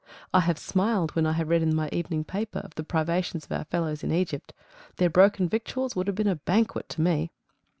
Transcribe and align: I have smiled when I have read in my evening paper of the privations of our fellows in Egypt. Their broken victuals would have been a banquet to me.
I 0.33 0.39
have 0.39 0.57
smiled 0.57 1.11
when 1.11 1.27
I 1.27 1.33
have 1.33 1.49
read 1.49 1.61
in 1.61 1.75
my 1.75 1.87
evening 1.91 2.23
paper 2.23 2.57
of 2.57 2.73
the 2.73 2.83
privations 2.83 3.45
of 3.45 3.51
our 3.51 3.65
fellows 3.65 4.01
in 4.03 4.11
Egypt. 4.11 4.51
Their 4.95 5.11
broken 5.11 5.47
victuals 5.47 5.95
would 5.95 6.07
have 6.07 6.15
been 6.15 6.25
a 6.25 6.37
banquet 6.37 6.89
to 6.89 7.01
me. 7.01 7.29